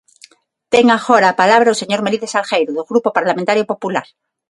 Ten 0.73 0.85
agora 0.97 1.27
a 1.29 1.37
palabra 1.41 1.73
o 1.75 1.79
señor 1.81 1.99
Melide 2.01 2.31
Salgueiro, 2.33 2.71
do 2.77 2.87
Grupo 2.91 3.09
Parlamentario 3.17 3.63
Popular. 3.71 4.05